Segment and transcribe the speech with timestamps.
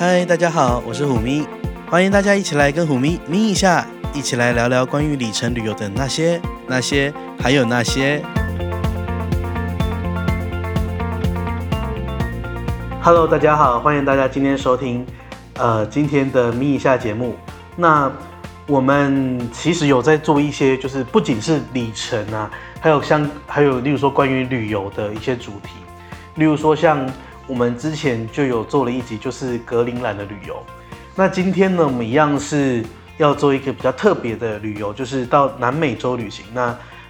[0.00, 1.44] 嗨，大家好，我是虎咪，
[1.90, 7.12] 欢迎大家一起来跟虎咪咪一下，一起来聊聊关于里程旅游的那些、那些，
[7.42, 8.22] 还有那些。
[13.02, 15.04] Hello，大家好，欢迎大家今天收听，
[15.54, 17.34] 呃，今天的咪一下节目。
[17.74, 18.08] 那
[18.68, 25.70] 我们其实有在做一些，就是不仅是里程啊，还有像还有例如说关于旅游的一些主题，
[26.36, 27.04] 例如说像。
[27.48, 30.62] 我们之前就有做了一集，就是格陵兰的旅游。
[31.14, 32.84] 那今天呢，我们一样是
[33.16, 36.44] 要做一个比较特别的旅游，就是到南美洲旅行。
[36.52, 36.66] 那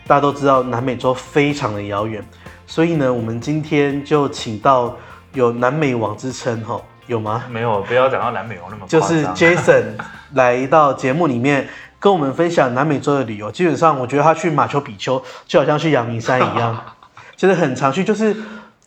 [0.06, 2.24] 大家都知道，南美洲非常的遥远，
[2.68, 4.96] 所以呢，我们今天就请到
[5.34, 7.42] 有南美王之称，哈，有吗？
[7.50, 8.86] 没有，不要讲到南美王那么。
[8.86, 9.96] 就是 Jason
[10.34, 13.50] 来到节目里面跟我们分享南美洲的旅游。
[13.50, 16.80] 基本上，我觉得他去马丘比丘就好像去阳明山一样，
[17.36, 18.36] 就是很常去，就是。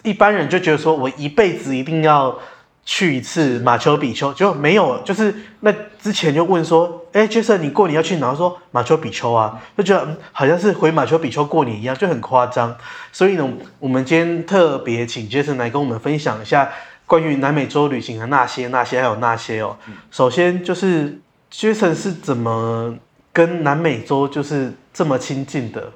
[0.04, 2.38] 一般人就觉得说，我一辈子一定要
[2.84, 5.72] 去一次马丘比丘，就没有，就是那
[6.02, 8.34] 之前就问说，哎，Jason，你过年要去哪？
[8.34, 12.76] 说马丘比丘啊，就觉得嗯，好像是回马丘比丘过年一样，就很夸张。
[13.12, 16.70] 所以呢，我们今天特别请 Jason 来跟我们分享一下
[17.06, 19.78] 关于南美洲旅行的那些、那些还有那些哦。
[20.10, 21.20] 首先就是
[21.54, 22.96] Jason 是怎么
[23.32, 25.92] 跟南美洲就是这么亲近的？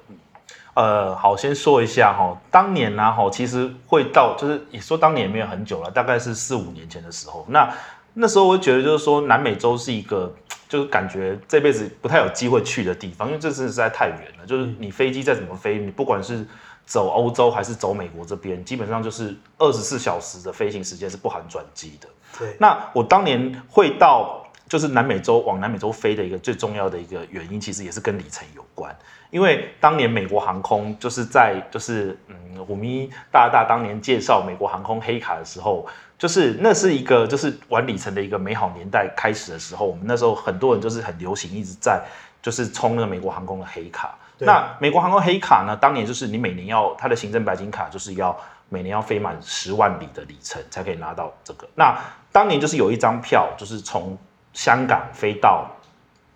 [0.75, 7.45] 呃，好，先说一下哈，当年呢，哈，其实会到，就是也说当年也没有很久了，大概是四五年前的时候。
[7.49, 7.73] 那
[8.13, 10.33] 那时候我觉得就是说，南美洲是一个，
[10.67, 14.45] 就是感觉这辈子不太有机会去的地方，因为这次实在太远了。
[14.45, 16.45] 就是你飞机再怎么飞，你不管是
[16.85, 22.09] 走欧洲还是走美国这边，基本上就是二十四小时的飞行时间是不含转机的。
[22.37, 22.55] 对。
[22.59, 28.95] 那我当年会到，就是南美洲往南美洲飞的一个最重要的一个原因，其实也是跟里程有关。
[29.31, 35.85] 因为当年美国航空就是在就是嗯，虎咪大大当年介绍美国航空黑卡的时候，
[36.17, 42.01] 就是那是一个就是玩里程的一个美好年代开始的时候，我们那时候很多人就是很流行，一直在
[42.41, 44.15] 就是冲那个美国航空的黑卡。
[44.37, 48.37] 那美国航空黑卡呢，当年就是你每年要它的行政白金卡，就是要
[48.69, 51.67] 每年要飞满十万里的里程才可以拿到这个。
[51.75, 51.97] 那
[52.31, 54.17] 当年就是有一张票，就是从
[54.55, 55.69] 香港飞到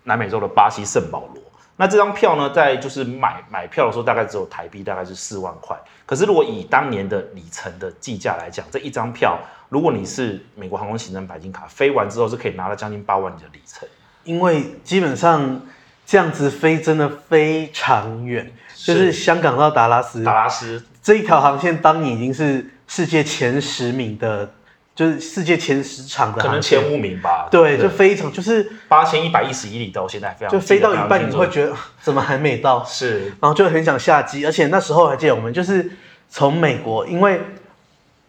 [0.04, 1.42] 南美洲的巴西圣保罗。
[1.76, 5.74] 那这张票呢，在就是买买票的时候，大概只有台币大概是四万块。
[6.04, 9.38] 可是如果以当年的里程的计价来讲，这一张票，
[9.70, 13.88] 如果你是美国航空行政白金卡，飞完之后是可以拿到将近八万里的里程。
[14.24, 15.62] 因为基本上
[16.04, 24.50] 这样子飞真的非常远，就是香港到达拉斯，达拉斯这一条航线当你已经是世界前十名的。
[25.00, 27.48] 就是世界前十场的，可能前五名吧。
[27.50, 31.72] 对，就非常就是八千一百一十一里到现在非常，就飞到一半你会觉得
[32.02, 32.84] 怎么还没到？
[32.84, 35.90] 是，然后就很想下机，而且那时候还记得我们就是
[36.28, 37.40] 从美国，因为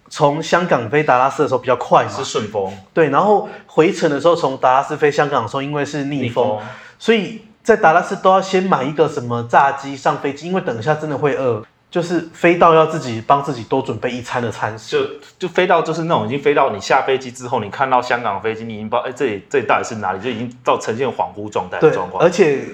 [0.08, 2.74] 从香港飞达拉斯的时候比较快嘛，是顺风。
[2.94, 6.60] 对，然后回程的时候从达拉斯飞香港的时候，因为是逆风，逆风，
[6.98, 11.62] 所以在达拉斯都要先买一个什么炸鸡上飞机，因为等一下真的会饿。
[11.92, 14.98] 就是飞到要自己帮自己多准备一餐的餐食，
[15.38, 22.24] 就就飞到就是那种已经飞到你下飞机之后，你看到香港飞机，你已经不知道哎、欸、这里这里到底是哪里，就已经到呈现恍惚状态的状况。
[22.24, 22.66] 而且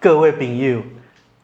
[0.00, 0.82] 各位朋友，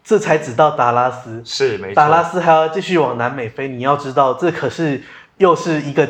[0.03, 5.01] 这才只到达拉斯，是没错，达拉斯还要继续往南美飞，你要知道这可是
[5.39, 6.09] 又是一个。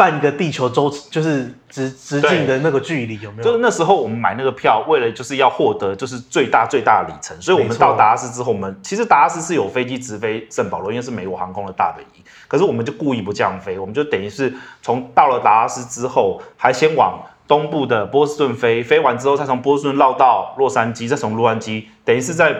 [0.00, 3.42] 半个地球周就是直直径的那个距离有没有？
[3.42, 12.24] 就是那时候我们买那个票，为了就是要获得就是最大最大的里程，所以我们到达拉斯之后，我们其实达拉斯是有飞机直飞圣保罗，因为是美国航空的大本营。
[12.48, 14.50] 可是我们就故意不这样飞，我们就等于是
[14.80, 22.56] 从到了达拉斯之后，还先往东部的波士顿飞，飞完之后再从波士顿绕到洛杉矶，再从洛杉矶等于是在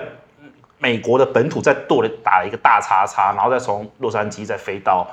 [0.76, 5.08] 美国的本土再剁了打了一个大叉叉，然后再从洛杉矶再飞到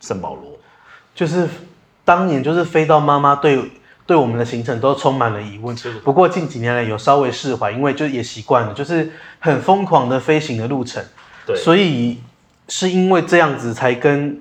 [0.00, 0.58] 圣保罗。
[1.18, 1.48] 就是
[2.04, 3.60] 当年就是飞到妈妈对
[4.06, 11.04] 对我们的行程都充满了疑问，不过近几年来有稍微释怀，因为就也习惯了，就是很疯狂的飞行的路程。
[11.44, 12.20] 对，所以
[12.68, 14.40] 是因为这样子才跟，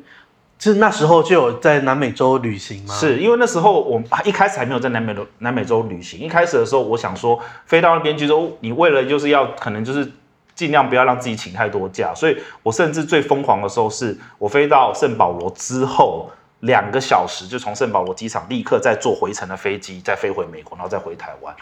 [0.59, 2.93] 就是那时候就有在南美洲旅行吗？
[2.93, 10.11] 是因为那时候我一开始还没有在南美洲南美洲旅行，一开始的时候我想说飞到那边去之后，你为了就是要可能就是
[10.53, 16.29] 尽量不要让自己请太多假，所以我甚至最疯狂的时候是我飞到圣保罗之后。
[16.61, 21.55] 两个小时就从圣保罗机场立刻再坐回程的飞机，再飞回美国，然后再回台湾，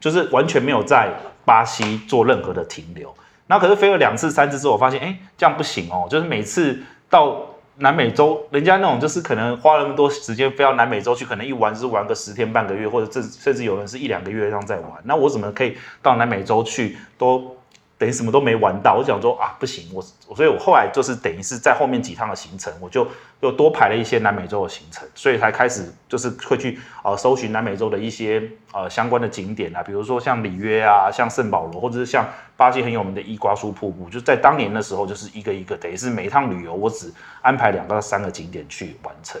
[0.00, 1.08] 就是完全没有在
[1.44, 3.14] 巴西做任何的停留。
[3.46, 6.06] 那可是飞了两次、三次之后，我发现，哎，这样不行哦。
[6.08, 14.92] 就是每次到南美洲，人家那种就是可能花那么多时间飞到南美洲去，可能一玩是玩个十天半个月，或者甚甚至有人是一两个月这样在玩。
[15.04, 17.56] 那我怎么可以到南美洲去都
[18.00, 18.94] 等于什么都没玩到。
[18.94, 20.00] 我想说啊，不行，我
[20.34, 23.06] 所以，我后来就是等于是在后面几趟的行程，我就
[23.40, 28.42] 又多排了一些南美洲的行程，所以才开始就是会去呃搜寻南美洲的一些
[28.72, 32.26] 呃相关的景点啊，比如说像里约啊，像圣保罗，或者是像
[32.56, 37.12] 巴西很有名的伊瓜苏瀑布，就在当年的时候，就是一个一个，等于是每一趟旅游我只
[37.42, 39.38] 安排两到三个景点去完成。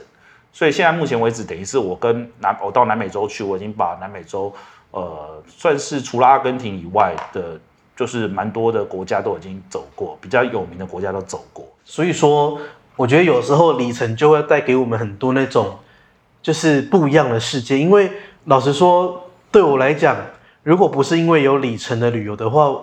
[0.52, 4.52] 所以现在目前为止，等于是我跟南我到南美洲去，我已经把南美洲
[4.90, 7.58] 呃算是除了阿根廷以外的。
[8.00, 12.58] 就是蛮多的国家都已经走过，比较有名的国家都走过，所以说
[12.96, 15.76] 我觉得有时候里程就会带给我们很多那种
[16.40, 17.78] 就是不一样的世界。
[17.78, 18.10] 因为
[18.44, 20.16] 老实说，对我来讲，
[20.62, 22.74] 如果不是因为有里程的旅游的话，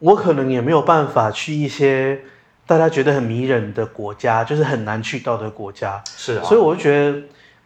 [0.00, 2.20] 我可能也没有办法去一些
[2.66, 6.04] 大家觉得很迷人的国家，就是很难去到的国家。
[6.14, 7.22] 是啊，所以我就觉得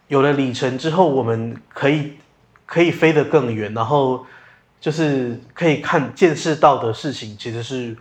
[0.06, 2.12] 有了里程之后，我们可以
[2.65, 4.25] 可以飞得更远，然后。
[4.87, 7.97] 就是可以看见识到的事情，其实是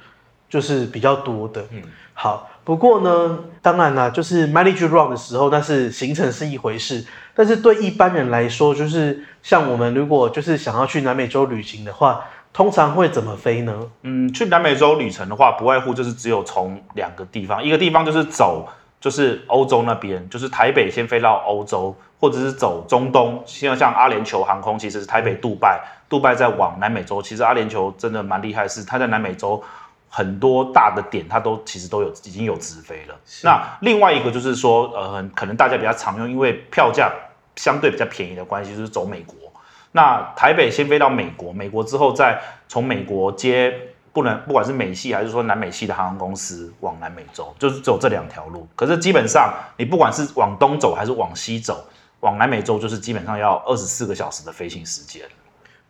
[0.47, 1.65] 就是比较多的。
[1.71, 1.81] 嗯，
[2.13, 7.03] 好，不过呢，当然啦，就是 manage run 的时候，但是行程是一回事。
[7.33, 12.23] 但是对一般人来说，就是像我们如果就是想要去南美洲旅行的话，
[12.53, 13.73] 通常会怎么飞呢？
[14.03, 18.69] 嗯，去南美洲旅程的话，不外乎就是只有从两个地方，一个地方就是走，
[19.01, 21.95] 就是欧洲那边，就是台北先飞到欧洲。
[22.17, 27.21] 或者是走中东，像像阿联酋航空，其实是台北、杜拜，杜拜在往南美洲。
[27.21, 29.63] 其实阿联酋真的蛮厉害，是它在南美洲
[30.09, 33.15] 很多大的点，它都其实都有已经有直飞了。
[33.43, 37.11] 那另外一个就是说，呃，可能大家比较常用，因为票价
[37.55, 39.35] 相对比较便宜的关系，就是走美国。
[39.91, 43.73] 那台北先飞到美国，美国之后再从美国接，
[44.13, 48.67] 不能不管是美系还是说南美系的航空公司往南美洲，就是走这两条路。
[48.75, 51.83] 可是基本上你不管是往东走还是往西走。
[52.21, 55.21] 往南美洲就是基本上要二十四个小时的飞行时间，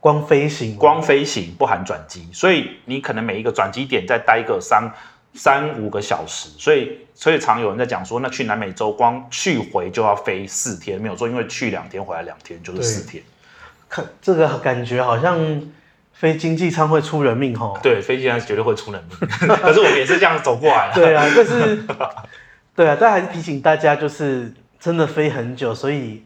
[0.05, 4.87] 光飞行，光飞行不含转机，所以你可能每一个转机点再待个三
[5.33, 13.23] 三五个小时，所以所以常有人在讲说，那去南美洲光去回就要飞四天，没有错，因为去两天回来两天就是四天。
[13.89, 15.39] 看这个感觉好像
[16.13, 19.17] 飞经济舱会出人命吼，对，飞机舱绝对会出人命，
[19.57, 21.01] 可是我们也是这样走过来的。
[21.01, 21.83] 对啊，但是
[22.75, 24.53] 对啊，但还是提醒大家就是。
[24.77, 26.21] 真的飞很久，所以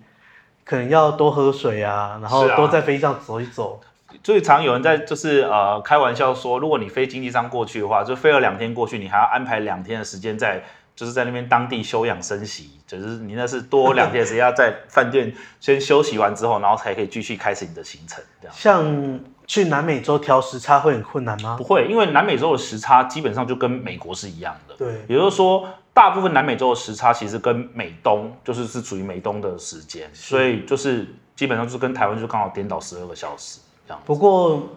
[0.69, 3.81] 可能要多喝水啊，然后多在飞机上走一走。
[4.21, 10.61] 最常有人在就是呃开玩笑说，如果你飞经济舱过去的话，就飞了两天过去，你还要安排两天的时间在
[10.95, 18.23] 就是在那边当地休养生息，就是你那是多两天时间要在饭店先休息完之后，然后才可以继续开始你的行程。
[18.39, 21.55] 这样像去南美洲调时差会很困难吗？
[21.57, 24.75] 不会，因为南美洲的时差基本上就跟美国是一样的。
[24.77, 25.67] 对，也就是说。
[25.99, 31.05] 大部分南美洲的时差其实跟美东就是是属于美东的时间，所以就是
[31.35, 34.01] 基本上就是跟台湾就刚好颠倒十二个小时这样。
[34.05, 34.69] 不过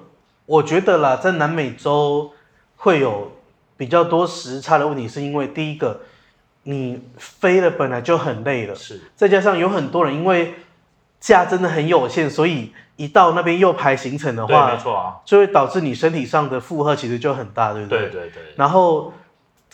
[0.47, 2.33] 我觉得啦，在南美洲
[2.75, 3.31] 会有
[3.77, 6.01] 比较多时差的问题，是因为第一个
[6.65, 10.55] 你飞了本来就很累了，是，再加上有很多人因为
[11.21, 18.01] 假真的很有限，所以一到那边又排行程的话，对，没错啊，就会导致你身体上的负荷其实就很大，对不对？
[18.01, 18.43] 对对对。
[18.57, 19.13] 然后。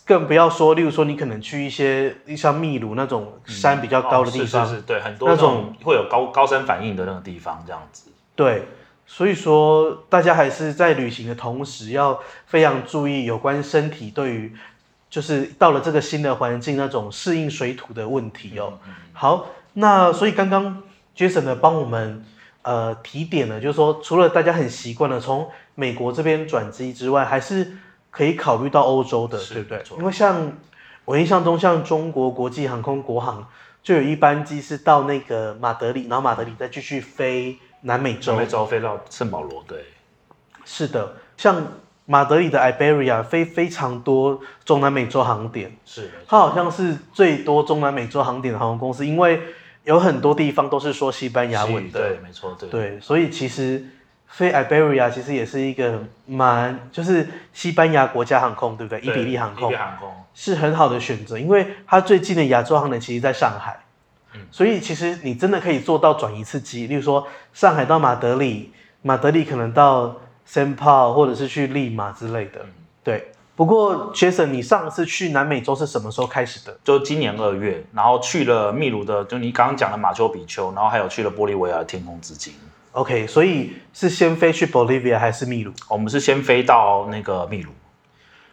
[0.08, 8.10] 更不要说，例如说，你可能去一些像秘鲁那种山比较高的地方，嗯哦、是是是，对，很多那种会有高高山反应的那个地方，这样子。
[8.34, 8.66] 对，
[9.06, 14.55] 所以说大家还是在旅行的同时，要非常注意有关身体对于
[15.10, 18.78] 就是到了这个新的环境那种适应水土的问题哦。
[18.87, 20.83] 嗯嗯、好，那所以刚刚
[21.14, 22.25] Jason 呢帮我们
[22.62, 27.76] 呃提点了，就是说除了大家很习惯了从美国这边转机之外，还是。
[28.18, 29.80] 可以考虑到欧洲的，对不对？
[29.96, 30.52] 因为像
[31.04, 33.46] 我印象中，像中国国际航空国航
[33.80, 39.64] 就有一班机是到那个马德里，然后马德里再继续飞南美洲，南美洲飞到圣保罗。
[39.68, 39.84] 对，
[40.64, 41.64] 是的，像
[42.06, 49.40] 马德里的 Iberia 飞非常多中南美洲航点，是它好像是最多中南美洲航点的航空公司，因为
[49.84, 53.84] 有很多地方都是说西班牙文的，对，没错，对，对，所以其实。
[54.28, 59.00] 飞 Iberia 其实也是一个蛮，就是西班牙国家航空，对不对？
[59.00, 63.80] 伊比利航空，航空是很好的选择，因为它最近的亚洲航点其实在上海，
[64.35, 70.16] 嗯，所以其实你真的可以做到转一次机，例如说上海到马德里，马德里可能到
[70.49, 72.70] Saint Paul 或者是去利马之类的，嗯、
[73.02, 73.32] 对。
[73.56, 76.78] 不过 Jason，你上次去南美洲是什么时候开始的？
[76.85, 82.54] 就今年二月，然后去了秘鲁的，就你刚刚讲的马丘比丘，然后还有去了玻利维亚的天空之镜。
[82.92, 85.73] OK，所以是先飞去 Bolivia 还是秘鲁？
[85.88, 87.73] 我们是先飞到那个秘鲁。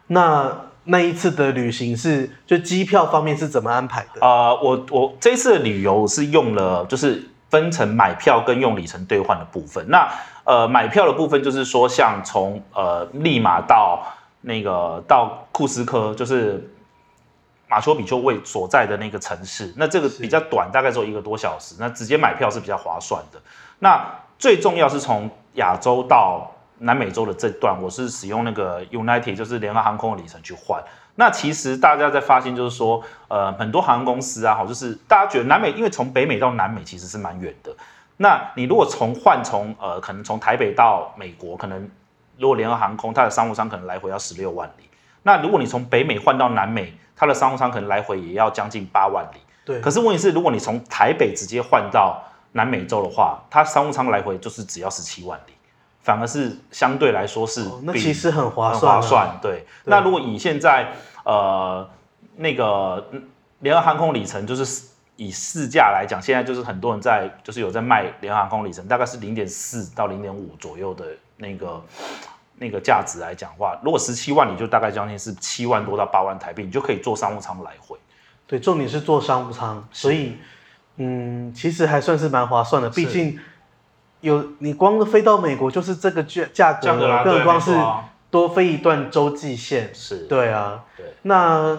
[0.08, 4.26] 那那一次的旅行是就机票方面是怎么安排的？
[4.26, 9.84] 啊、呃，我我这一次的旅游是用了就是分成买票跟用里程兑换的部分。
[9.90, 10.08] 那
[10.44, 14.06] 呃买票的部分就是说像从呃利马到
[14.42, 16.70] 那个到库斯科，就是
[17.68, 23.42] 马丘比丘位所在的那个城市，那这个比较短，大概只有一个多小时，那直接买票是比较划算的。
[23.80, 24.06] 那
[24.38, 30.84] 最重要是从亚洲到南美洲的这段，我是使用那个 United，就是联合航空的里程去换。
[31.16, 37.74] 那其实大家在发现就是说，呃，很多航空公司啊，好，就是大家觉得南美，因为从北美到南美其实是蛮远的。
[38.18, 41.90] 那你如果从换从呃，可能从台北到美国，可能
[42.38, 44.84] 如果联合航空它的商务舱可能来回要十六万里。
[45.24, 49.38] 那如果你从北美换到南美，它的商务舱可能来回也要将近八万里。
[49.64, 49.80] 对。
[49.80, 52.22] 可是问题是，如果你从台北直接换到
[52.56, 55.54] 南美洲的话，它商务舱来回就是只要十七万里，
[56.02, 59.02] 反而是相对来说是、哦、那其实很划算、啊。
[59.02, 59.52] 划算，对。
[59.52, 60.92] 对那如果以现在
[61.24, 61.90] 呃
[62.36, 63.10] 那个
[63.60, 64.88] 联合航空里程就是。
[65.18, 71.06] 以市价来讲，现在就是很多人在，就是有在卖联航空里程，大概是零点四到零点五左右的
[71.38, 71.82] 那个
[72.58, 77.98] 那个价值来讲的话，如果十七万，你就大概将近是七万多到八万台币，你就可以坐商务舱来回。
[78.46, 80.36] 对，重点是坐商务舱，所以
[80.98, 82.90] 嗯，其实还算是蛮划算的。
[82.90, 83.40] 毕竟
[84.22, 87.72] 有你光飞到美国就是这个价价格，格，更何况是
[88.30, 89.94] 多飞一段洲际线。
[89.94, 91.78] 是，对啊，对，那。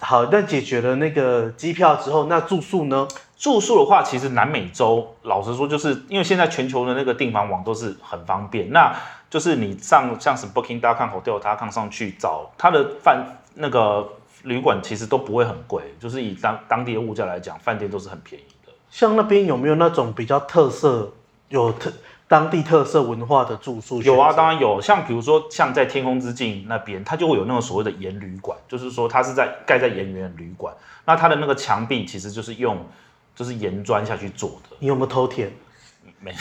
[0.00, 3.08] 好，那解决了那个机票之后，那住宿呢？
[3.38, 8.94] 住宿的话，其实南美洲老实说，就是因为现在全球的那个订房网都是很方便，那
[9.30, 13.24] 就是你上像是 Booking.com、Hotel.com 上去找它的饭
[13.54, 14.06] 那个
[14.44, 18.72] 旅馆，其实都不会很贵，就是以当当地的物价来讲，饭店都是很便宜的。
[18.90, 21.12] 像那边有没有那种比较特色
[21.48, 21.92] 有特？
[22.26, 24.80] 当地特色文化的住宿有啊，当然有。
[24.80, 30.74] 像比如说，像在天空之境那边，它就会有那种所谓的盐旅馆，就是说它是在盖在盐园的旅馆。
[31.04, 32.78] 那它的那个墙壁其实就是用
[33.36, 34.76] 就是盐砖下去做的。
[34.78, 35.52] 你有没有偷舔？
[36.18, 36.32] 没，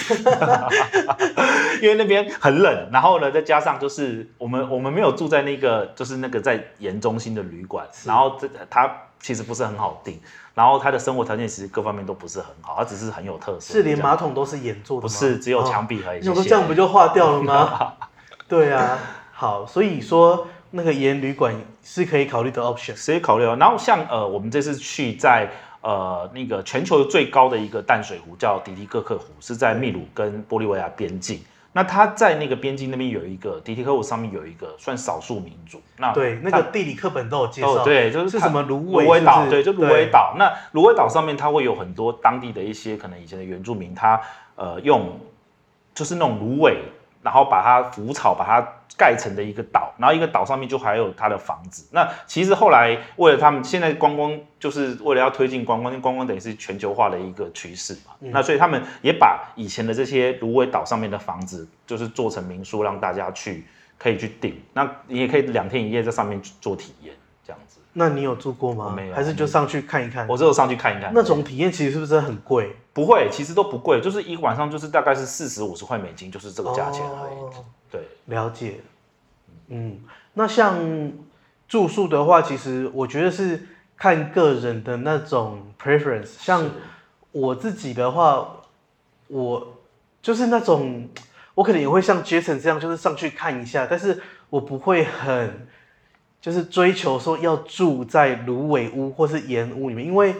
[1.83, 2.89] 因为那边很冷。
[2.91, 10.19] 然后呢，再加上就是我们我们没有住在那个就是那个在盐中心的旅馆，然后这它其实不是很好订。
[10.55, 13.73] 然后它的生活条件其实各方面都不是很好，它只是很有特色。
[13.73, 15.11] 是连马桶都是盐做的吗？
[15.11, 16.19] 不是，只有墙壁而已。
[16.19, 17.93] 你说这样不就化掉了吗？
[18.47, 18.99] 对啊，
[19.31, 23.57] 好，所以说那个盐旅馆是可以考虑的 option，可以考虑哦。
[23.59, 25.49] 然后像呃，我们这次去在
[25.81, 31.43] 呃那个全球最高的一个淡水湖叫迪迪克克湖，是在秘鲁跟玻利维亚边境。
[31.73, 40.35] 那他在那个边境那边有一个迪提克湖上面有一个算少数民族，那对那个地理课本都有介绍，哦，对，就是是什么芦苇岛，对，就芦苇岛。
[40.37, 44.21] 那芦苇岛上面它会有很多当地的一些可能以前的原住民，他
[44.55, 45.19] 呃用
[45.93, 46.77] 就是那种芦苇，
[47.21, 48.67] 然后把它腐草把它。
[48.97, 51.87] 盖成的一个岛，然后一个岛上面就还有他的房子。
[51.91, 58.13] 那其实后来为了他们现在观光，就是为了要推进观光，因为观光等于是全球化的一个趋势嘛。
[58.21, 63.65] 嗯、那所以他们也把以前的这些芦苇岛上面的房子，就是做成民宿，让大家去
[63.97, 64.61] 可以去订。
[64.73, 67.79] 那你也可以两天一夜在上面做体验，这样子。
[67.93, 68.93] 那你有住过吗？
[68.95, 70.27] 没有，还是就上去看一看？
[70.27, 71.11] 我只有上去看一看。
[71.13, 72.75] 那种体验其实是不是很贵？
[72.91, 77.39] 不会，其实都不贵，就是一晚上就是大概是四十五十块美金，就是这个价钱而已。
[77.39, 78.81] 哦对，了解。
[79.67, 79.99] 嗯，
[80.33, 81.11] 那像
[81.67, 86.31] 住宿的话，其实我觉得是看个人的那种 preference。
[86.39, 86.65] 像
[87.31, 88.61] 我自己的话，
[89.27, 89.75] 我
[90.21, 91.07] 就是那种，
[91.55, 95.67] 我可能也会像 Jason 这样，就是上去看一下，但是我不会很
[96.43, 100.35] 就是追求说要住在芦苇屋或是盐屋里面，因为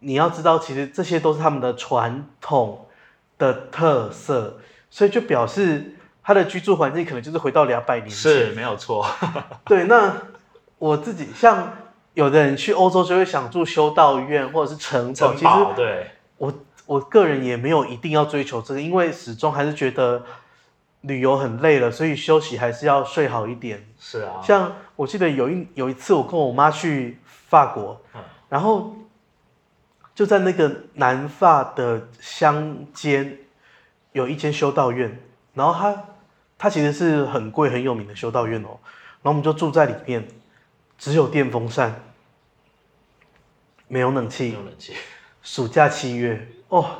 [0.00, 2.86] 你要知道，其实这些都是他们的传统
[3.38, 4.58] 的特色，
[4.90, 5.94] 所以就表示。
[6.22, 9.04] 他的居住环境可能就是回到两百年前，是没有错。
[9.64, 10.14] 对，那
[10.78, 11.72] 我自己像
[12.14, 16.52] 有的人去欧洲就会想住修道院或者是城堡，其实对我
[16.86, 20.22] 我个人也没有一定要追求这个，因为始终还是觉得
[21.02, 23.86] 旅游很累了，所以休息还是要睡好一点。
[23.98, 28.96] 是啊，像我记得有一有一次我跟我妈去法国，嗯，然后
[30.14, 33.38] 就在那个南法的乡间
[34.12, 35.20] 有一间修道院。
[35.52, 36.04] 然后它，
[36.56, 38.78] 它其实是很贵很有名的修道院哦。
[39.22, 40.26] 然后我们就住在里面，
[40.96, 42.00] 只有电风扇，
[43.88, 44.50] 没有冷气。
[44.50, 44.94] 没有冷气。
[45.42, 46.98] 暑假七月哦，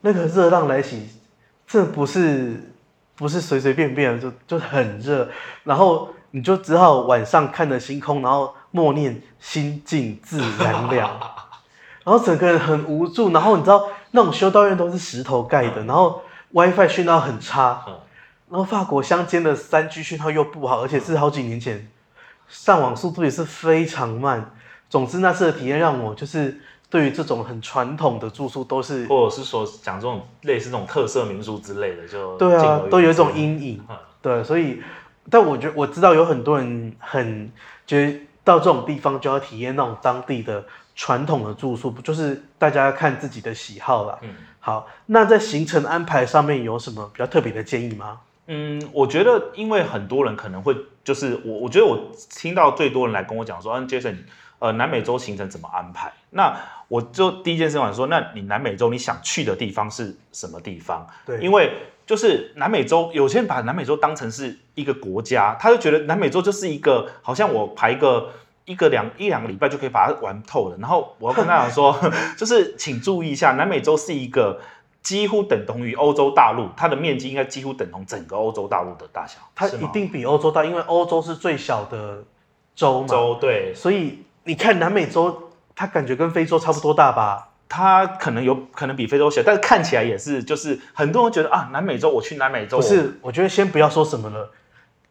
[0.00, 1.10] 那个热浪来袭，
[1.66, 2.71] 这不是
[3.16, 5.28] 不是随随便便就就很热。
[5.64, 11.08] 然后你就只好晚上看着星空，然后默念心静自然凉。
[12.04, 13.32] 然后整个人很无助。
[13.32, 16.22] 然后你知道那种修道院都是石头盖的，然后。
[16.54, 17.82] WiFi 讯号很差，
[18.50, 21.88] 然后法国乡间的三 G 讯号又不好，而且是好几年前，
[22.46, 24.50] 上网速度也是非常慢。
[24.90, 26.60] 总之那次的体验让我就是
[26.92, 33.82] 对于这种很传统的住宿都是，或者是说讲这种类似这种特色民宿之类的，就对啊，都有一种阴影。
[34.20, 34.82] 对，所以
[35.30, 37.50] 但我觉得我知道有很多人很
[37.86, 40.62] 觉得到这种地方就要体验那种当地的
[40.94, 44.18] 传统的住宿，不就是大家要看自己的喜好啦。
[44.20, 44.28] 嗯，
[44.60, 48.20] 好，那在行程安排上面有什么比较特别的建议吗？
[48.48, 54.16] 嗯，我觉得因为很多人可能会就是我，我觉得我听到最多人来跟我讲说，嗯，Jason，
[54.58, 56.12] 呃，南美洲行程怎么安排？
[56.32, 56.54] 那
[56.88, 61.06] 我就第一件事想说，那你南美洲你想去的地方是什么地方？
[61.24, 61.72] 对，因为。
[62.04, 68.28] 就是南美洲，有些人把南美洲当成是一个国家，他就觉得南美洲就是一个，好像我排个
[68.64, 70.76] 一个两一两个礼拜就可以把它玩透了。
[70.78, 71.96] 然后我要跟大家说
[72.36, 74.60] 就是请注意一下，南美洲是一个
[75.00, 79.38] 几乎等同于欧洲大陆，它的面积应该几乎等同整个欧洲大陆的大小。
[79.54, 82.24] 它一定比欧洲大，因为欧洲是最小的
[82.74, 83.06] 洲嘛。
[83.06, 87.48] 洲对，所以你看南美洲，它感觉跟非洲差不多大吧？
[87.68, 92.76] 它可能有可能比非洲小，但是看起来也是，就是很多人觉得啊，南美洲我去南美洲。
[92.76, 94.50] 不是，我觉得先不要说什么了，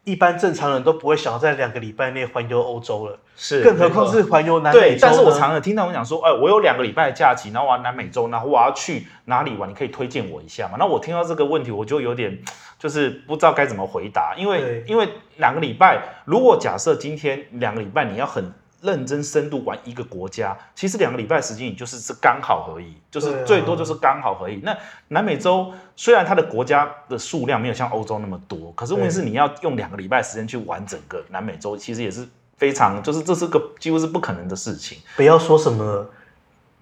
[0.04, 4.80] 一般正常人都不会想要在两个礼拜内环游欧洲了，是，更何况是环游南美洲。
[4.80, 9.68] 对，但是我常常听到我讲说，哎、欸，我有两个礼拜的假期，然后玩南美洲，然后我要去哪里玩？
[9.68, 10.76] 你可以推荐我一下嘛？
[10.78, 12.40] 那我听到这个问题，我就有点
[12.78, 18.52] 就是不知道该怎么回答，因为因为两个礼拜，如果假设今天两个礼拜你要很。
[18.82, 24.56] 认真深度玩一个国家，其实两个礼拜时间也就是是刚好而已，就是最多就是刚好而已。
[24.62, 24.76] 那
[25.08, 34.98] 南美洲虽然它的国家的数量没有像欧洲那么多，可是问题是你要用两个礼拜时间去玩整个南美洲，其实也是非常，就是这是个几乎是不可能的事情。
[35.16, 36.06] 不要说什么。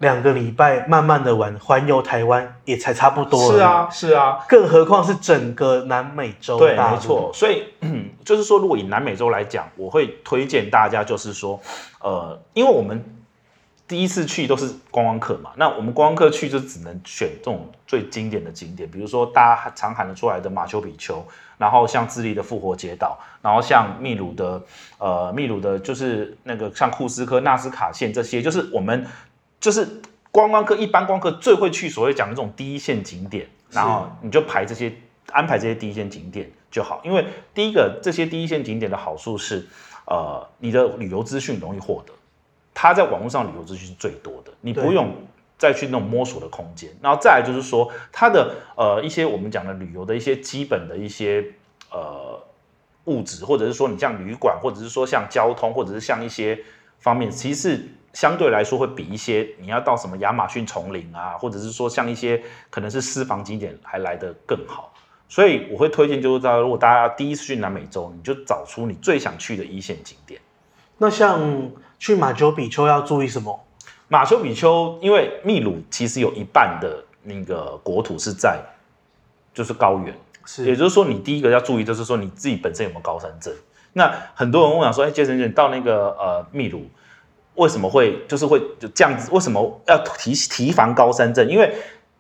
[0.01, 3.53] 两个礼拜慢慢的玩，环游台湾也才差不多。
[3.53, 6.59] 是啊，是啊，更何况是整个南美洲。
[6.59, 7.31] 对，没错。
[7.35, 7.65] 所以
[8.25, 11.61] 就是说，如果以南美洲来讲，我会推荐大家，就是说，
[12.01, 13.05] 呃，因为我们
[13.87, 21.23] 第一次去都是观光客嘛，那我们观光客去就只能选这种最经典的景点，比如说大家常喊得出来的马丘比丘，
[21.59, 24.63] 然后像智利的复活节岛，然后像秘鲁的，
[24.97, 29.07] 呃，秘鲁的就是那个像库斯科、纳斯卡线这些，就是我们。
[29.61, 29.87] 就是
[30.31, 34.91] 观光客，一般观光客最会去所谓讲的这种第一线景点，然后你就排这些，
[35.33, 37.01] 安排这些第一线景点就好。
[37.05, 39.67] 因为第一个，这些第一线景点的好处是，
[40.07, 42.13] 呃，你的旅游资讯容易获得，
[42.73, 45.13] 它在网络上旅游资讯是最多的，你不用
[45.59, 46.89] 再去那种摸索的空间。
[47.03, 51.45] 然后再来就是说，它的呃一些我们讲的旅游的一些基本的一些
[51.91, 52.41] 呃
[53.05, 56.59] 物质，或者是说你像旅馆，或者是说像交通，或者是像一些
[57.01, 57.89] 方面，其实。
[58.13, 64.93] 相对来说，会比一些你要到什么亚马逊丛林啊，或者是说像一些可能是私房景点还来得更好。
[65.29, 70.41] 所以我会推荐，就是在如果大家第一次去南美洲，你就找出你最想去的一线景点。
[70.99, 71.71] 那像
[72.01, 73.65] 去马丘比丘要注意什么？
[74.09, 78.61] 马丘比丘，因为秘鲁其实有一半的那个国土是在
[79.55, 80.13] 就是高原，
[80.45, 83.55] 是，也就是说你第一个要注意，就是说你自己本身有没有高山症。
[83.93, 86.91] 那很多人问我说，哎，杰森你到那个呃秘鲁。
[87.61, 89.31] 为什么会就是会就这样子？
[89.33, 91.47] 为什么要提提防高山症？
[91.47, 91.71] 因为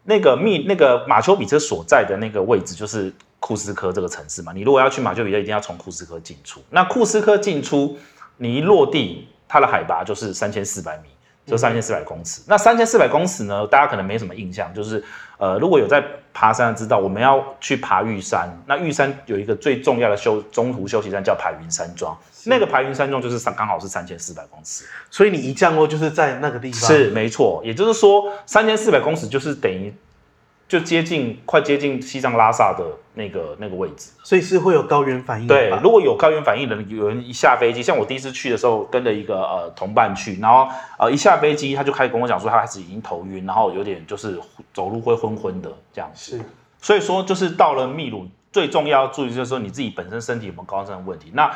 [0.04, 4.52] 那个密那个马丘比丘所在的那个位置就是库斯科这个城市嘛。
[4.52, 6.60] 你如果要去马丘比丘，一定要从库斯科进出。
[6.68, 7.98] 那库斯科进出，
[8.36, 11.08] 你一落地，它的海拔就是三千四百米，
[11.46, 12.42] 就三千四百公尺。
[12.42, 15.02] 嗯、那三千四百公尺呢，大家可能没什么印象，就是
[15.38, 18.46] 呃，如果有在爬山的知道，我们要去爬玉山。
[18.66, 22.14] 那玉山有一个最重要的休中途休息站叫排云山庄。
[22.46, 26.80] 那个排云山庄就是三，刚好是三千四百公尺，所以你一降落就是在那个地方。
[26.88, 29.92] 是没错，也就是说三千四百公尺就是等于
[30.68, 35.54] 就接近快接近西藏拉萨的那个那个位置，所以是会有高原反应的。
[35.54, 44.38] 对，如果有高原反应的人，有人一下飞机，像我第一次去的时候，跟着一个呃同伴去，然后呃一下飞机他就开始跟我讲说，他开始已经头晕，然后有点就是
[44.72, 46.36] 走路会昏昏的这样子。
[46.38, 46.44] 是，
[46.80, 51.32] 所以说就是到了秘鲁，最重要注意就是说你自己本身身体有没有高山的问题。
[51.34, 51.50] 那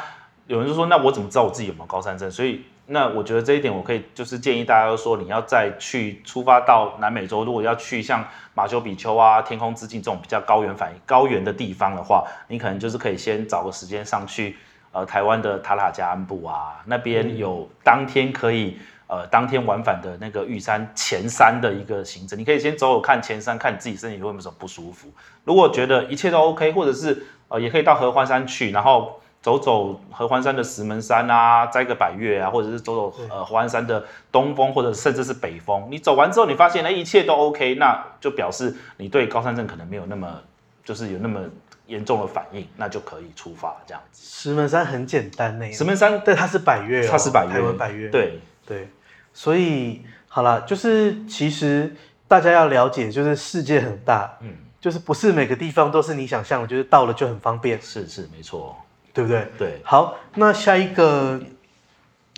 [0.47, 2.31] 有人就说，那我怎么知道我自己有没有高山症？
[2.31, 14.57] 所以，那我觉得这一点我可以就是建议大家说，你要再去出发到南美洲，如果要去像马丘比丘啊、天空之镜这种比较高原反应、高原的地方的话，你可能就是可以先找个时间上去，
[14.93, 18.77] 呃，台湾的塔塔加安布啊，那边有当天可以
[19.07, 25.09] 呃当天往返的那个玉山前山的一个行程，你可以先走走看前山，看你自己身体有没有什么不舒服。
[25.45, 29.19] 如果觉得一切都 OK，或者是呃也可以到合欢山去，然后。
[29.45, 34.03] 走走合欢山的石门山啊，摘个百岳啊，或者是走走呃合欢山的
[34.33, 35.87] 东峰，或者甚至是北峰。
[35.91, 40.41] 你走完之后，你发现那一切都 OK，那就表示你对高山症可能没有那么
[40.83, 41.43] 就是有那么
[41.89, 44.23] 严重的反应，那就可以出发这样子。
[44.27, 48.09] 石门山很简单呢，石门山对它是百岳，它是百月，台湾百岳。
[48.09, 48.89] 对对，
[49.35, 51.95] 所以好了，就是其实
[52.27, 57.79] 大家要了解，就是世界很大，嗯，就是不是每个地方都是你想象的，就是到了就很方便。
[57.83, 58.75] 是是没错。
[59.15, 59.49] 对不对？
[59.57, 59.81] 对。
[59.85, 61.41] 好，那下一个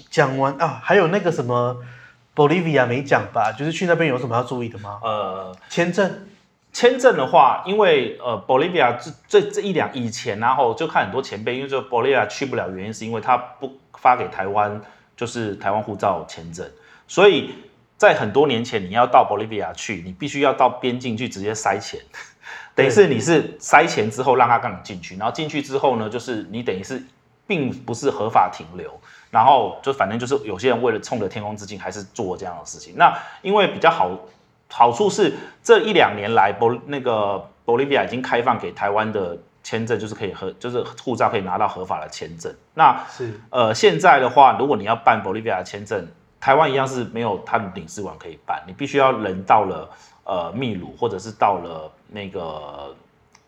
[0.08, 1.82] 讲完啊，还有那个什么
[2.34, 3.50] Bolivia 没讲吧？
[3.50, 5.00] 就是去那边有什么要注意的吗？
[5.02, 6.28] 呃，签证。
[6.72, 14.78] 签证的话，因为呃，Bolivia 这这这一两以前，然后就看很多前辈，因为就 Bolivia 去不了，原因是因为他不发给台湾，
[15.16, 16.70] 就是台湾护照签证，
[17.08, 17.54] 所以
[17.96, 21.98] 在很多年前，你要到 Bolivia 去，你必须要到边境去直接塞钱，
[22.74, 27.02] 等于是你是塞钱之后让他让你进去，然后进去之后呢，就是你等于是
[27.46, 28.90] 并不是合法停留，
[29.30, 32.94] 然后就反正就是有些人为了冲着天空之境，还是做这样的事情。
[32.96, 34.10] 那因为比较好。
[34.68, 35.32] 好处是
[35.62, 42.52] 这一两年来，博那个 Bolivia 已经开放给台湾的签证，就是可以合，就是护照可以拿到合法的签证。
[42.74, 46.08] 那是呃，现在的话，如果你要办 Bolivia 的签证，
[46.40, 49.88] 台湾一样是没有他们领事馆可以办，你必须要人到了
[50.26, 52.94] 呃秘鲁或者是到了那个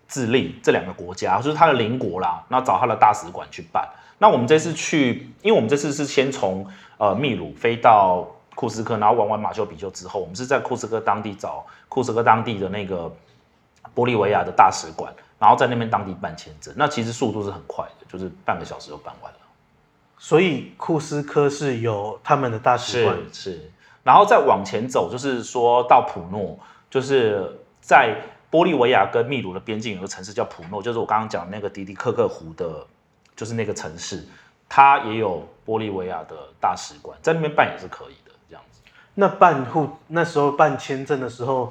[0.08, 3.86] 智利这两个国家，就是他的邻国啦，那找他的大使馆去办。
[4.16, 8.26] 那我们这次去，因为我们这次是先从呃秘鲁飞到。
[8.58, 13.08] 库斯科，然后玩完马丘比丘之后，我们是在库斯科当地找库斯科当地的那个
[13.94, 16.74] 玻利维亚的大使馆，然后在那边当地办签证。
[16.76, 19.38] 那其实速度是很快的，就是半个小时就办完了。
[20.18, 23.70] 所以库斯科是有他们的大使馆，是，是。
[24.08, 28.16] 然后再往前走，就是说到普诺，就是在
[28.50, 32.86] 玻利维亚跟秘鲁的边境有个城市叫普诺，就是我刚刚讲的那个迪迪克克湖的，
[33.36, 34.26] 就是那个城市，
[34.66, 38.32] 它也有玻利维亚的大使馆，在那边办也是可以的。
[38.48, 38.80] 这样子
[39.12, 41.70] 那办户那时候办签证的时候，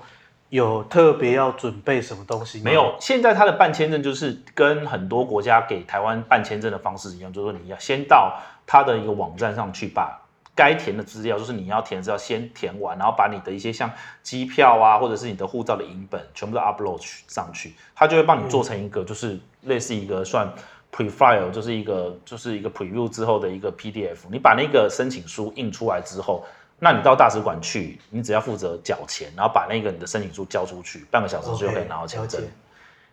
[0.50, 2.66] 有特别要准备什么东西吗？
[2.66, 10.22] 没有，现在他的办签证就是跟很多国家给台湾办签证的方式一样，就是说你要先到他的一个网站上去，把
[10.58, 13.90] 该填的资料，就是你要填的资料先填完，然后把你的一些像
[14.22, 20.52] 机票啊，或者是你的护照的影本，全部都 upload 上去，他就会帮你做成一个，就是类似一个算
[20.92, 26.44] prefile，就是一个就是一个 preview 之后的一个 PDF，你把那个申请书印出来之后。
[26.80, 32.40] 那你到大使馆去，你只要负责缴钱，然后把那个你的申请书交出去，半个小时就可以拿到签证。
[32.40, 32.46] Okay,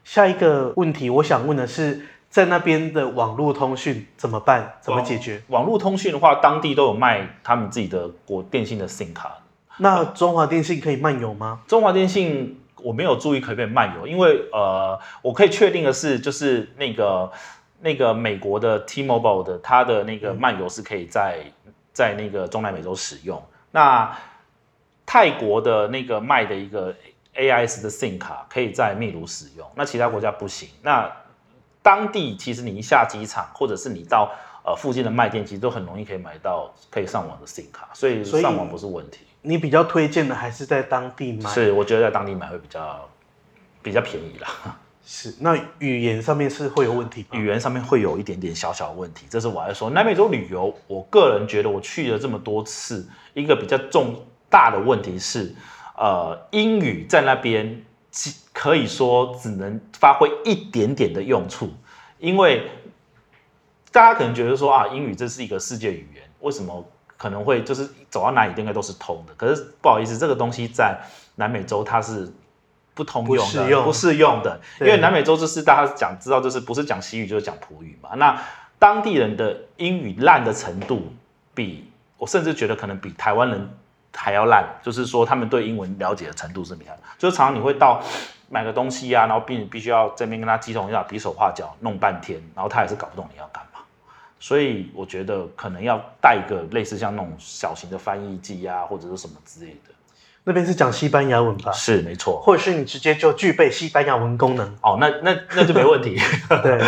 [0.05, 4.77] 下一个问题，我想问的是，在那边的网络通讯怎么办？
[4.81, 5.41] 怎么解决？
[5.47, 9.39] 网络通讯的话，当地都有卖他们自己的国电信的 SIM 卡。
[9.77, 11.61] 那中华电信可以漫游吗？
[11.69, 17.31] 中华电信我没有注意可不可以漫游，因为呃，我可以确定的是，就是那个
[17.83, 23.41] 那个美国的 T-Mobile 的，它的那个漫游是可以在、嗯、在那个中南美洲使用。
[23.71, 24.13] 那
[25.07, 26.93] 泰国的那个卖的一个
[27.37, 30.69] AIS 的 SIM 卡可以在秘鲁使用，那其他国家不行。
[30.83, 31.09] 那
[31.85, 34.33] 当地其实你一下机场，或者是你到
[34.65, 39.19] 呃附近的卖店，其实都很容易可以买到可以上网的 SIM 卡，所以上网不是问题。
[39.43, 41.51] 你比较推荐的还是在当地买？
[41.51, 43.07] 是，我觉得在当地买会比较
[43.83, 44.79] 比较便宜啦。
[45.05, 47.39] 是，那语言上面是会有问题吗？
[47.39, 54.15] 语言上面会有一点点小小的问题，这是我来说南美洲旅游，我个人觉得我去了这么多次，一个比较重
[54.49, 55.55] 大的问题是，
[55.99, 57.85] 呃，英语在那边
[58.53, 61.71] 可以说只能发挥一点点的用处，
[62.19, 62.71] 因为
[63.91, 66.85] 大家可能觉得说啊，英语这是一个世界语言，为什么
[67.17, 69.35] 可能会就是走到哪里应该都是通的？
[69.35, 70.99] 可是不好意思，这个东西在
[71.37, 72.33] 南美洲它是。
[72.97, 78.11] 不通用的，不适用，用的，因为南美洲就是大家讲知道，就是不是讲西语就是讲葡语嘛。
[78.15, 78.41] 那
[78.79, 81.13] 当地人的英语烂的程度，
[81.57, 83.69] 比我甚至觉得可能比台湾人
[84.15, 86.97] 还要烂，就是说他们对英文了解的程度是怎么样？
[87.19, 88.03] 就是常常你会到
[88.49, 93.81] 买个东西啊，然后并必须要这边跟他沟通一下，比手画脚弄半天，然后他也是搞不懂你要干嘛。
[94.39, 99.91] 所以我觉得可能要带一个类似像那种小型的翻译机啊，或者是什么之类的。
[100.47, 101.73] 那边是讲西班牙文吧？
[101.73, 106.21] 是没错，或者是你直接就具备西班牙文功能哦，那那那就没问题。
[106.63, 106.79] 对，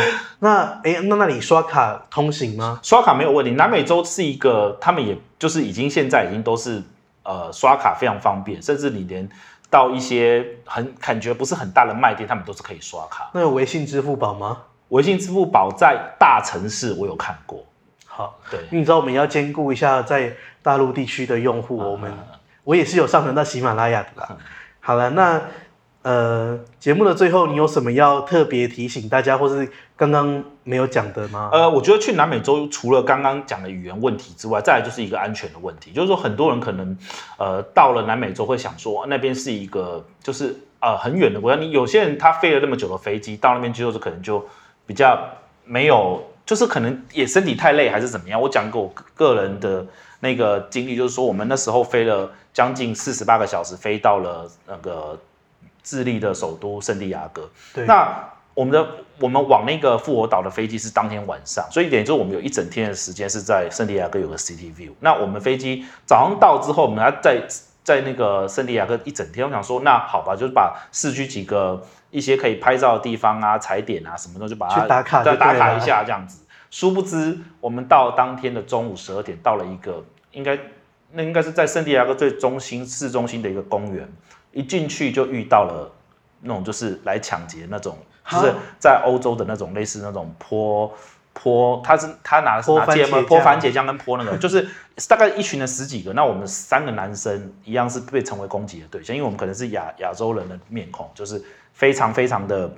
[0.41, 2.79] 那哎、欸，那那里刷卡通行吗？
[2.83, 3.53] 刷卡没有问题。
[3.53, 6.83] 南美洲是一个，他们也就是已经现在已经都是
[7.27, 9.29] 呃刷卡非常方便，甚至你连
[9.69, 13.29] 到一些很感觉不是很大的卖店，他们都是可以刷卡。
[13.35, 14.59] 那有微信、支付宝吗？
[14.91, 17.65] 微信、支付宝在大城市我有看过。
[18.07, 22.13] 好，对，你知道我们要兼顾一下在大陆地区的用户，我们。
[22.65, 24.37] 我也是有上传到喜马拉雅的啦。
[24.81, 25.41] 好了，那
[26.07, 31.51] 呃，节目的最后，你有什么要特别提醒大家，或是刚刚没有讲的吗？
[31.53, 35.91] 呃，我觉得去南美洲除了刚刚讲的语言问题之外，再来就是一个安全的问题。
[35.91, 36.97] 就是说，很多人可能
[37.39, 41.61] 呃到了南美洲会想说，那边是一个就是呃很远的国家。
[41.61, 44.47] 你有些人他飞了那么久的飞机到那边之后，就可能就
[44.87, 45.19] 比较
[45.65, 48.41] 没有，就是可能也身体太累还是怎么样。
[48.41, 49.85] 我讲过我个人的
[50.21, 52.31] 那个经历，就是说我们那时候飞了。
[52.57, 55.21] 将近四十八个小时飞到了那个
[55.87, 57.49] 智利的首都圣地亚哥。
[57.73, 58.85] 对，那我们的
[59.21, 64.91] 我们往那个复活岛的飞机是当天晚上，所以等于说我们有一整天的时间是在圣地亚哥有个 City View。
[64.99, 67.47] 那我们飞机早上到之后，我们还在
[67.85, 69.47] 在那个圣地亚哥一整天。
[69.47, 76.43] 我想说，那好吧，就是把市区几个一些可以拍照的地方啊、踩点啊什么的，就把它打卡，再打卡一下这样子。
[76.69, 80.59] 殊不知，我们到当天的中午十二点，到了一个应该
[81.13, 84.07] 那应该是在圣地亚哥最中心市中心的一个公园，
[84.57, 85.93] 一进去就遇到了
[86.41, 87.97] 那种就是来抢劫那种。
[88.29, 90.93] 就是在欧洲的那种类似那种泼
[91.33, 94.69] 泼，他是他拿的是拿芥末泼番茄酱跟泼那个， 就是
[95.09, 101.41] 大概一群人十几个，那我们三个男生一样是被成为攻击的对象，因为我们可能是亚亚洲人的面孔，就是
[101.73, 102.69] 非常非常的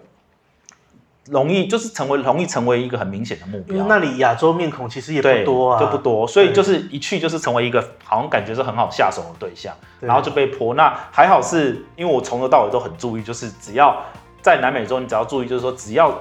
[1.31, 3.85] 容易，就是成为容易成为一个很明显的目标。
[3.87, 10.75] 那里亚洲面孔其实也不多啊，就不多，所以就是一去就是成为一个好像感觉是很好下手的对象，然后就被泼。
[10.75, 13.97] 那还好是因为我从头到尾都很注意，就是只要。
[14.41, 16.17] 在南美洲，你只要注意，就是说，只要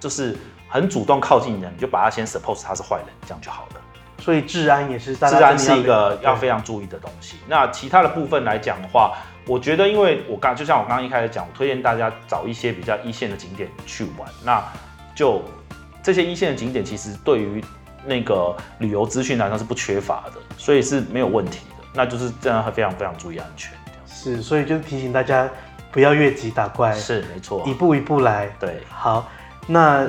[0.00, 0.36] 就是
[0.68, 3.80] 很主动靠近人，你就把他先 suppose 他是坏人，这样就好了。
[4.18, 7.36] 所以治安也是，治安是一个要非常注意的东西。
[7.46, 14.28] 那其他的部分来讲的话，我觉得，因为我刚就像我刚刚一开始讲，我推荐大家找一些比较一线的景点去玩。
[14.44, 14.62] 那
[15.14, 15.42] 就
[16.02, 17.64] 这些一线的景点，其实对于
[18.04, 21.84] 那个旅游资讯来说是不缺乏的，所以是没有问题的。
[21.92, 23.72] 那就是这样，非常非常注意安全。
[24.06, 25.48] 是，所以就是提醒大家。
[25.92, 28.48] 不要越级打怪，是没错，一步一步来。
[28.60, 29.28] 对，好，
[29.66, 30.06] 那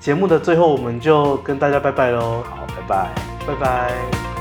[0.00, 2.42] 节目的最后，我们就跟大家拜拜喽。
[2.48, 3.10] 好，拜拜，
[3.46, 4.31] 拜拜。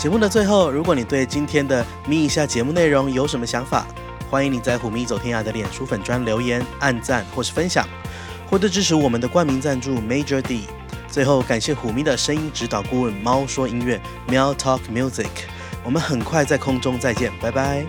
[0.00, 3.86] 节目的最后，如果你对今天的咪一下节目内容有什么想法，
[4.30, 7.86] 欢迎你在虎咪走天涯的脸书粉专留言、按赞或是分享，
[8.48, 10.62] 获得支持我们的冠名赞助 Major D。
[11.06, 15.28] 最后，感谢虎咪的声音指导顾问猫说音乐，m e l Talk Music。
[15.84, 17.84] 我们很快在空中再见，拜拜。